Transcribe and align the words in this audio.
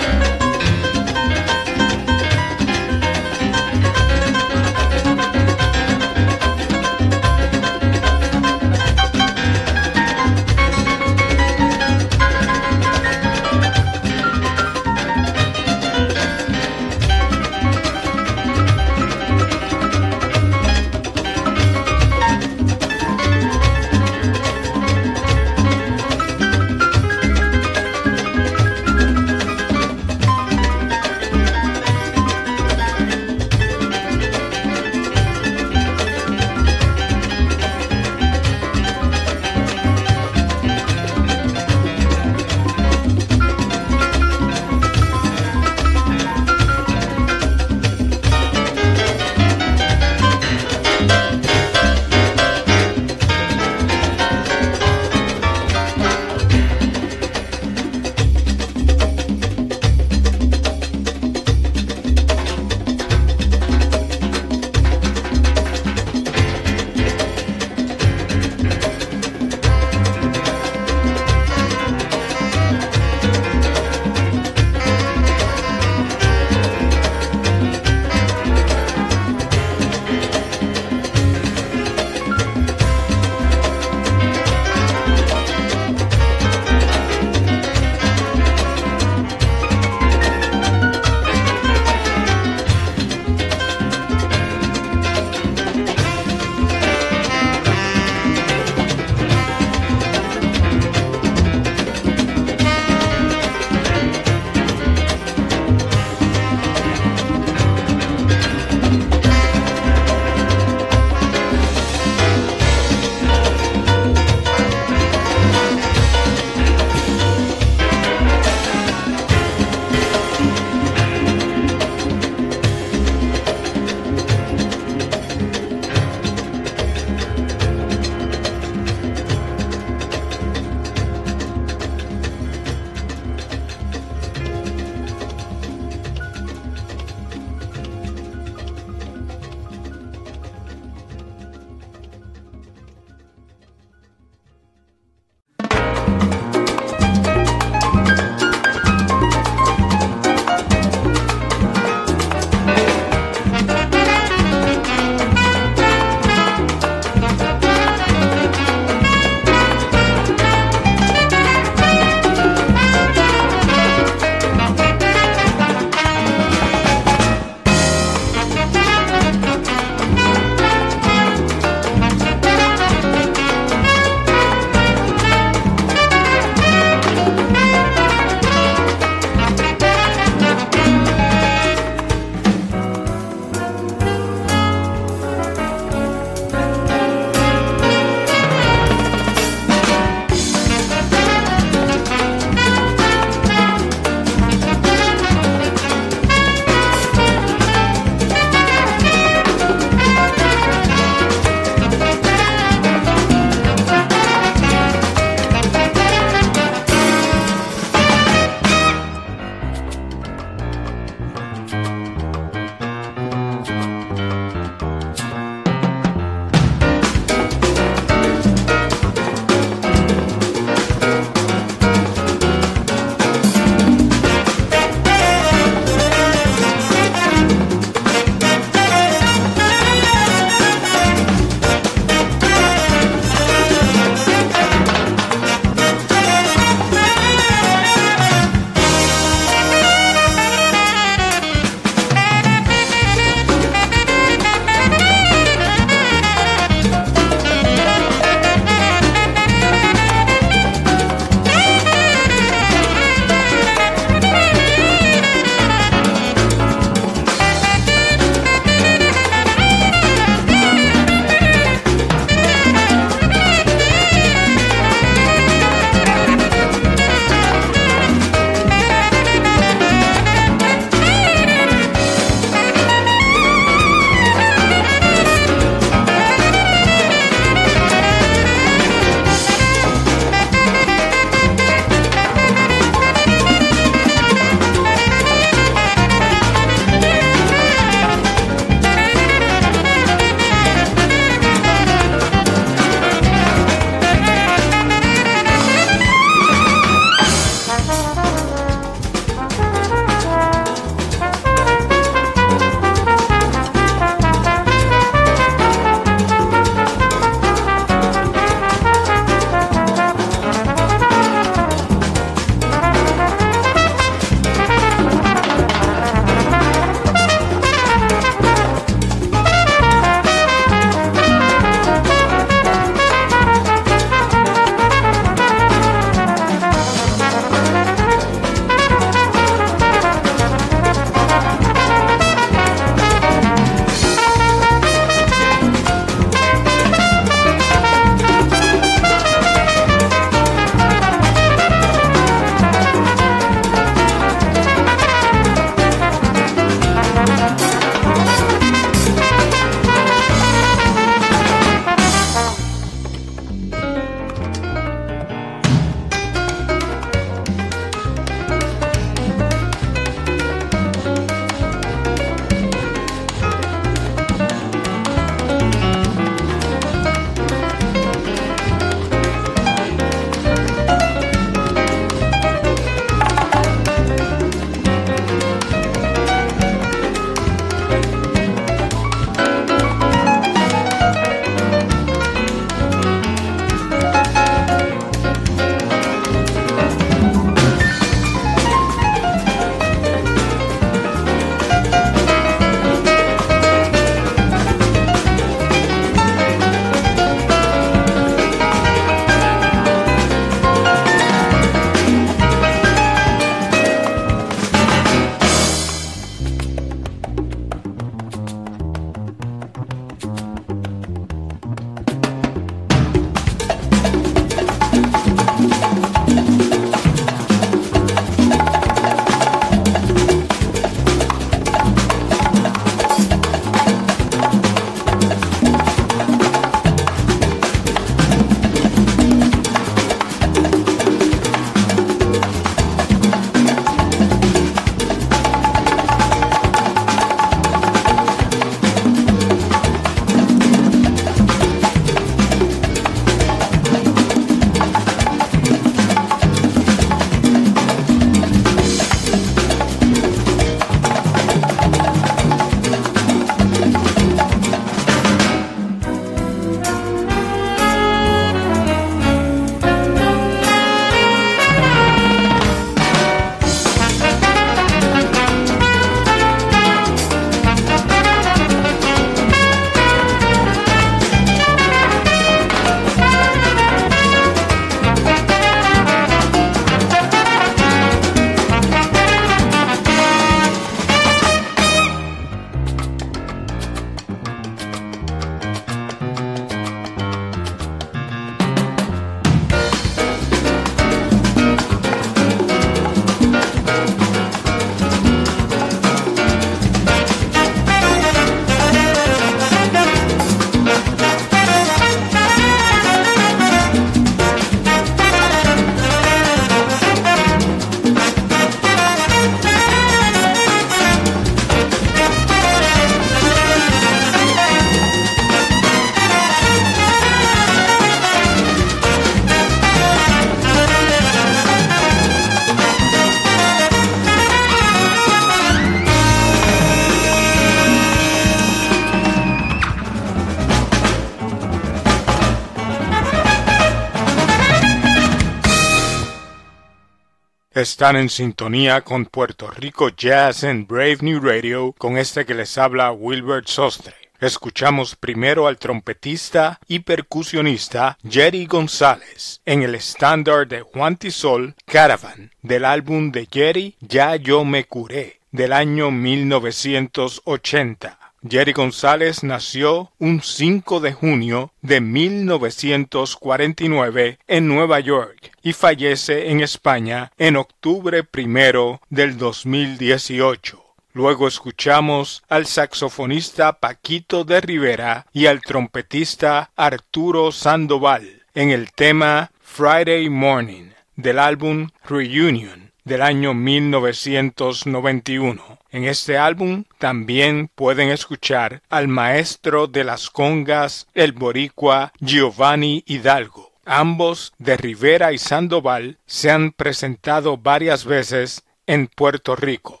Están 537.81 538.15
en 538.15 538.29
sintonía 538.29 539.01
con 539.01 539.25
Puerto 539.25 539.69
Rico 539.71 540.09
Jazz 540.09 540.63
en 540.63 540.85
Brave 540.85 541.17
New 541.21 541.39
Radio 541.39 541.95
con 541.97 542.19
este 542.19 542.45
que 542.45 542.53
les 542.53 542.77
habla 542.77 543.11
Wilbert 543.11 543.65
Sostre. 543.65 544.13
Escuchamos 544.39 545.15
primero 545.15 545.65
al 545.65 545.79
trompetista 545.79 546.79
y 546.87 546.99
percusionista 546.99 548.19
Jerry 548.23 548.67
González 548.67 549.61
en 549.65 549.81
el 549.81 549.95
estándar 549.95 550.67
de 550.67 550.81
Juan 550.81 551.17
Tisol 551.17 551.73
Caravan 551.87 552.51
del 552.61 552.85
álbum 552.85 553.31
de 553.31 553.47
Jerry 553.51 553.95
Ya 553.99 554.35
Yo 554.35 554.63
Me 554.63 554.83
Curé 554.83 555.39
del 555.49 555.73
año 555.73 556.11
1980. 556.11 558.19
Jerry 558.47 558.73
González 558.73 559.43
nació 559.43 560.11
un 560.17 560.41
5 560.41 560.99
de 560.99 561.13
junio 561.13 561.71
de 561.83 562.01
1949 562.01 564.39
en 564.47 564.67
Nueva 564.67 564.99
York 564.99 565.51
y 565.61 565.73
fallece 565.73 566.49
en 566.49 566.61
España 566.61 567.31
en 567.37 567.55
octubre 567.55 568.23
primero 568.23 568.99
del 569.11 569.37
2018. 569.37 570.83
Luego 571.13 571.47
escuchamos 571.47 572.41
al 572.49 572.65
saxofonista 572.65 573.73
Paquito 573.73 574.43
de 574.43 574.59
Rivera 574.59 575.27
y 575.31 575.45
al 575.45 575.61
trompetista 575.61 576.71
Arturo 576.75 577.51
Sandoval 577.51 578.41
en 578.55 578.71
el 578.71 578.91
tema 578.91 579.51
Friday 579.61 580.31
Morning 580.31 580.89
del 581.15 581.37
álbum 581.37 581.89
Reunion 582.05 582.90
del 583.03 583.21
año 583.21 583.53
1991. 583.53 585.79
En 585.91 586.05
este 586.05 586.37
álbum 586.37 586.85
también 586.97 587.69
pueden 587.73 588.09
escuchar 588.09 588.81
al 588.89 589.07
maestro 589.07 589.87
de 589.87 590.03
las 590.03 590.29
congas, 590.29 591.07
el 591.13 591.31
boricua 591.31 592.11
Giovanni 592.19 593.03
Hidalgo. 593.07 593.71
Ambos, 593.85 594.53
de 594.57 594.75
Rivera 594.77 595.33
y 595.33 595.37
Sandoval, 595.37 596.17
se 596.25 596.51
han 596.51 596.71
presentado 596.71 597.57
varias 597.57 598.05
veces 598.05 598.63
en 598.85 599.07
Puerto 599.07 599.55
Rico. 599.55 600.00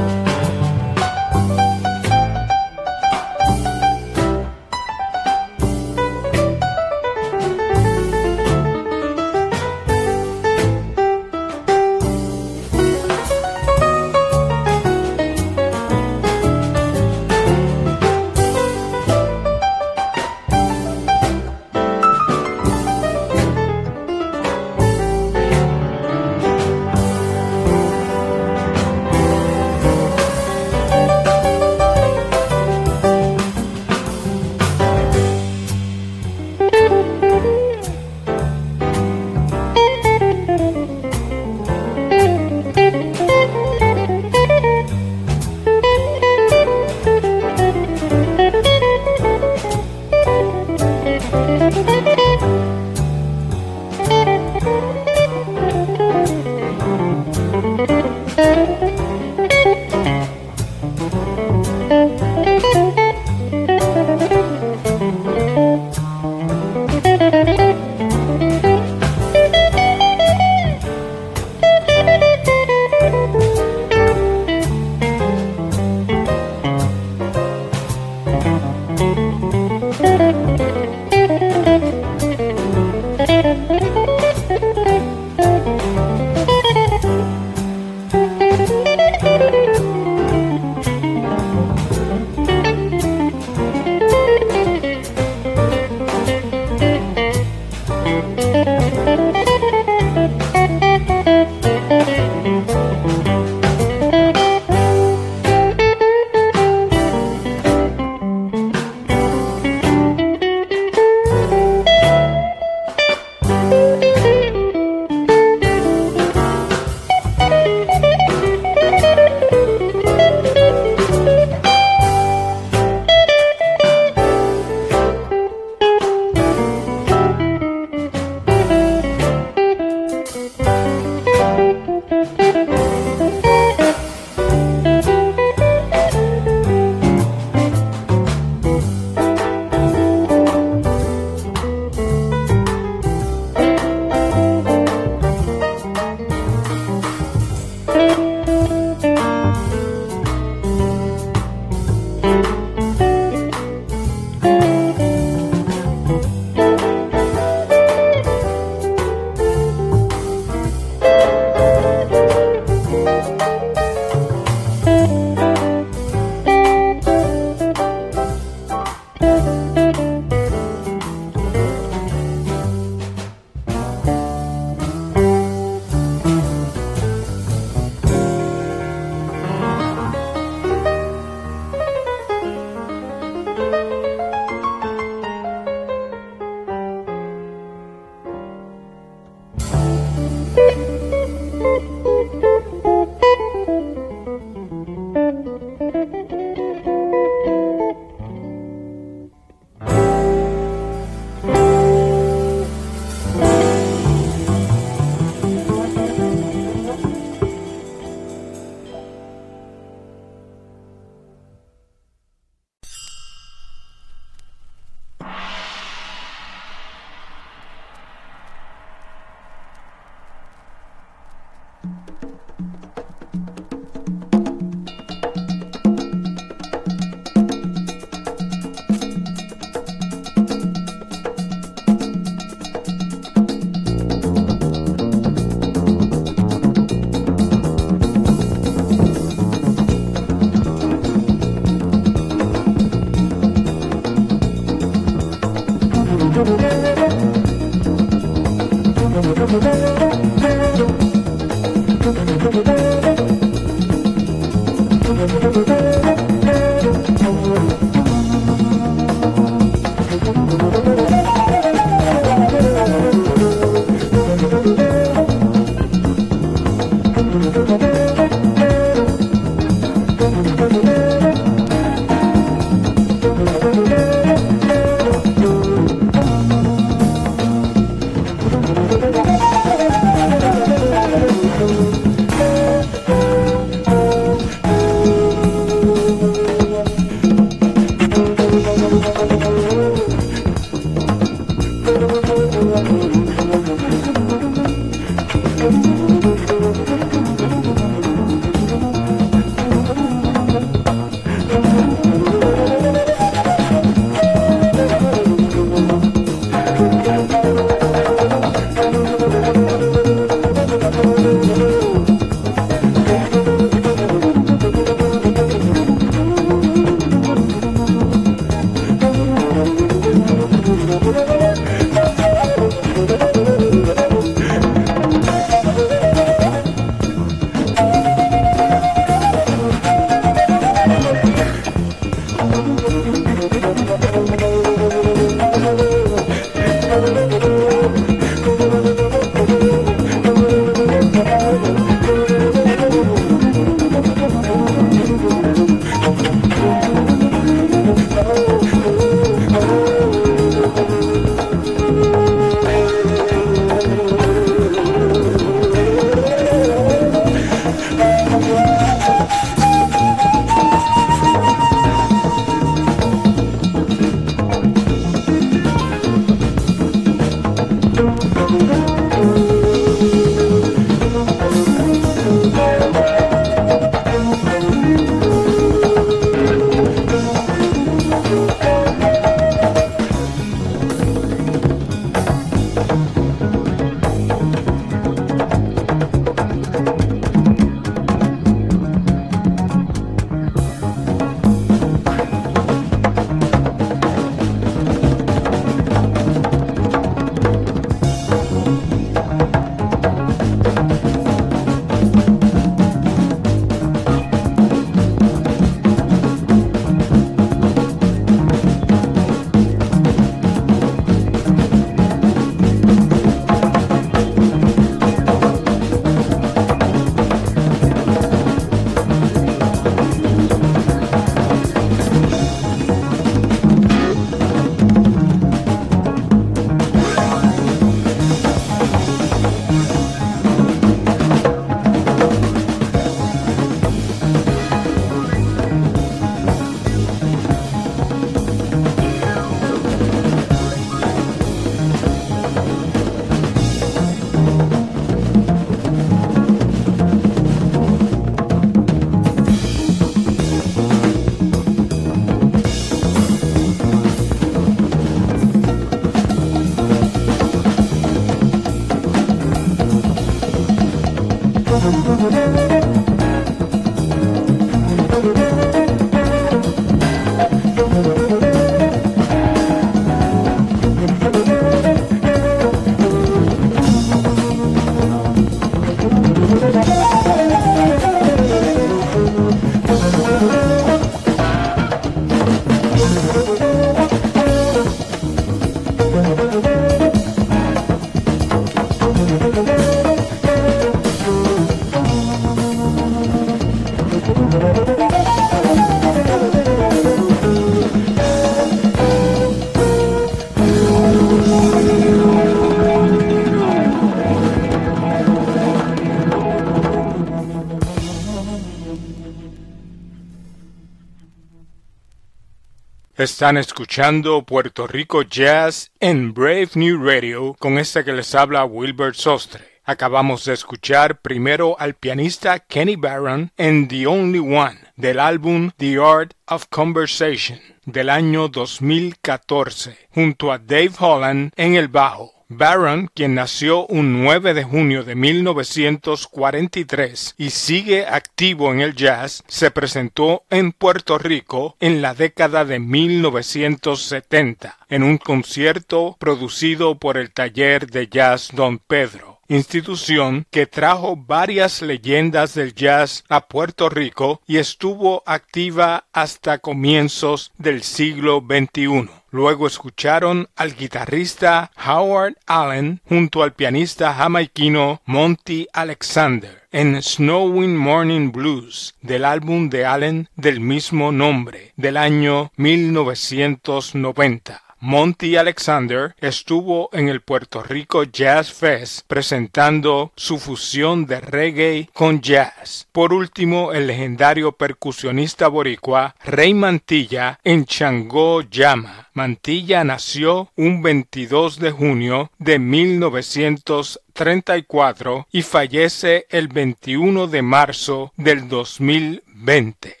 Están 513.21 513.57
escuchando 513.57 514.41
Puerto 514.47 514.87
Rico 514.87 515.21
Jazz 515.21 515.91
en 515.99 516.33
Brave 516.33 516.69
New 516.73 517.05
Radio 517.05 517.53
con 517.59 517.77
este 517.77 518.03
que 518.03 518.13
les 518.13 518.33
habla 518.33 518.65
Wilbert 518.65 519.13
Sostre. 519.13 519.63
Acabamos 519.83 520.45
de 520.45 520.53
escuchar 520.53 521.21
primero 521.21 521.75
al 521.79 521.93
pianista 521.93 522.57
Kenny 522.57 522.95
Barron 522.95 523.51
en 523.57 523.87
The 523.87 524.07
Only 524.07 524.39
One 524.39 524.79
del 524.95 525.19
álbum 525.19 525.69
The 525.77 525.97
Art 525.99 526.33
of 526.47 526.65
Conversation 526.71 527.59
del 527.85 528.09
año 528.09 528.47
2014 528.47 529.95
junto 530.09 530.51
a 530.51 530.57
Dave 530.57 530.93
Holland 530.97 531.51
en 531.57 531.75
el 531.75 531.89
bajo 531.89 532.40
Barron, 532.53 533.09
quien 533.13 533.35
nació 533.35 533.87
un 533.87 534.23
9 534.23 534.53
de 534.53 534.65
junio 534.65 535.05
de 535.05 535.15
1943 535.15 537.35
y 537.37 537.51
sigue 537.51 538.05
activo 538.05 538.73
en 538.73 538.81
el 538.81 538.93
jazz, 538.93 539.45
se 539.47 539.71
presentó 539.71 540.43
en 540.49 540.73
Puerto 540.73 541.17
Rico 541.17 541.77
en 541.79 542.01
la 542.01 542.13
década 542.13 542.65
de 542.65 542.79
1970 542.79 544.79
en 544.89 545.03
un 545.03 545.17
concierto 545.17 546.17
producido 546.19 546.99
por 546.99 547.17
el 547.17 547.31
taller 547.31 547.89
de 547.89 548.07
jazz 548.07 548.49
Don 548.53 548.79
Pedro 548.79 549.30
institución 549.55 550.45
que 550.49 550.65
trajo 550.65 551.17
varias 551.17 551.81
leyendas 551.81 552.53
del 552.53 552.73
jazz 552.73 553.25
a 553.27 553.47
Puerto 553.47 553.89
Rico 553.89 554.41
y 554.47 554.57
estuvo 554.57 555.23
activa 555.25 556.05
hasta 556.13 556.59
comienzos 556.59 557.51
del 557.57 557.83
siglo 557.83 558.43
XXI. 558.47 559.09
Luego 559.29 559.67
escucharon 559.67 560.47
al 560.55 560.75
guitarrista 560.75 561.71
Howard 561.85 562.35
Allen 562.45 563.01
junto 563.07 563.43
al 563.43 563.53
pianista 563.53 564.13
jamaiquino 564.13 565.01
Monty 565.05 565.67
Alexander 565.73 566.61
en 566.71 567.01
Snowing 567.01 567.75
Morning 567.75 568.31
Blues 568.31 568.95
del 569.01 569.25
álbum 569.25 569.69
de 569.69 569.85
Allen 569.85 570.29
del 570.35 570.61
mismo 570.61 571.11
nombre 571.11 571.73
del 571.75 571.97
año 571.97 572.51
1990. 572.55 574.60
Monty 574.83 575.35
Alexander 575.35 576.15
estuvo 576.19 576.89
en 576.91 577.07
el 577.07 577.21
Puerto 577.21 577.61
Rico 577.61 578.03
Jazz 578.03 578.51
Fest 578.51 579.01
presentando 579.05 580.11
su 580.15 580.39
fusión 580.39 581.05
de 581.05 581.21
reggae 581.21 581.87
con 581.93 582.19
jazz. 582.19 582.87
Por 582.91 583.13
último, 583.13 583.73
el 583.73 583.85
legendario 583.85 584.53
percusionista 584.53 585.49
boricua 585.49 586.15
Rey 586.25 586.55
Mantilla 586.55 587.39
en 587.43 587.65
Changó 587.65 588.41
Llama. 588.41 589.11
Mantilla 589.13 589.83
nació 589.83 590.49
un 590.55 590.81
22 590.81 591.59
de 591.59 591.69
junio 591.69 592.31
de 592.39 592.57
1934 592.57 595.27
y 595.31 595.43
fallece 595.43 596.25
el 596.31 596.47
21 596.47 597.27
de 597.27 597.41
marzo 597.43 598.13
del 598.17 598.49
2020. 598.49 600.00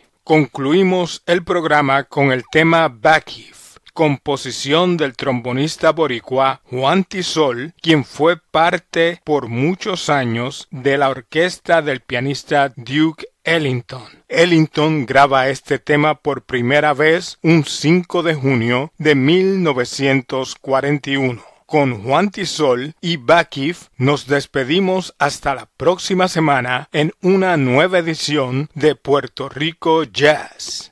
Concluimos 0.31 1.23
el 1.25 1.43
programa 1.43 2.05
con 2.05 2.31
el 2.31 2.45
tema 2.49 2.87
Backif, 2.87 3.75
composición 3.93 4.95
del 4.95 5.17
trombonista 5.17 5.91
boricua 5.91 6.61
Juan 6.71 7.03
Tisol, 7.03 7.73
quien 7.81 8.05
fue 8.05 8.37
parte 8.37 9.19
por 9.25 9.49
muchos 9.49 10.09
años 10.09 10.69
de 10.71 10.97
la 10.97 11.09
orquesta 11.09 11.81
del 11.81 11.99
pianista 11.99 12.71
Duke 12.77 13.25
Ellington. 13.43 14.07
Ellington 14.29 15.05
graba 15.05 15.49
este 15.49 15.79
tema 15.79 16.15
por 16.15 16.43
primera 16.43 16.93
vez 16.93 17.37
un 17.43 17.65
5 17.65 18.23
de 18.23 18.33
junio 18.33 18.93
de 18.97 19.15
1941 19.15 21.50
con 21.71 22.03
Juan 22.03 22.31
Tisol 22.31 22.95
y 22.99 23.15
Bakif 23.15 23.87
nos 23.95 24.27
despedimos 24.27 25.15
hasta 25.19 25.55
la 25.55 25.69
próxima 25.77 26.27
semana 26.27 26.89
en 26.91 27.13
una 27.21 27.55
nueva 27.55 27.99
edición 27.99 28.69
de 28.75 28.95
Puerto 28.95 29.47
Rico 29.47 30.03
Jazz. 30.03 30.91